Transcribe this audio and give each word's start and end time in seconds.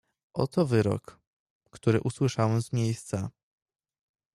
"Oto 0.33 0.65
wyrok, 0.65 1.19
który 1.71 2.01
usłyszałem 2.01 2.61
z 2.61 2.73
miejsca." 2.73 3.29